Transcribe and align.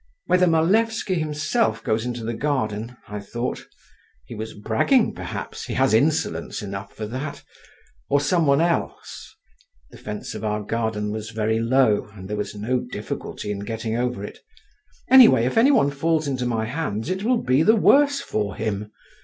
"Whether 0.25 0.47
Malevsky 0.47 1.13
himself 1.13 1.83
goes 1.83 2.07
into 2.07 2.23
the 2.23 2.33
garden," 2.33 2.97
I 3.07 3.19
thought 3.19 3.67
(he 4.25 4.33
was 4.33 4.55
bragging, 4.55 5.13
perhaps; 5.13 5.65
he 5.65 5.75
has 5.75 5.93
insolence 5.93 6.63
enough 6.63 6.91
for 6.95 7.05
that), 7.05 7.43
"or 8.09 8.19
some 8.19 8.47
one 8.47 8.61
else 8.61 9.35
(the 9.91 9.99
fence 9.99 10.33
of 10.33 10.43
our 10.43 10.63
garden 10.63 11.11
was 11.11 11.29
very 11.29 11.59
low, 11.59 12.09
and 12.15 12.27
there 12.27 12.35
was 12.35 12.55
no 12.55 12.79
difficulty 12.79 13.51
in 13.51 13.59
getting 13.59 13.95
over 13.95 14.23
it), 14.23 14.39
anyway, 15.11 15.45
if 15.45 15.55
any 15.55 15.69
one 15.69 15.91
falls 15.91 16.27
into 16.27 16.47
my 16.47 16.65
hands, 16.65 17.07
it 17.11 17.23
will 17.23 17.37
be 17.43 17.61
the 17.61 17.75
worse 17.75 18.21
for 18.21 18.55
him! 18.55 18.91